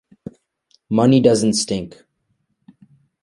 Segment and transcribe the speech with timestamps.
[0.89, 1.91] Money doesn’t stink.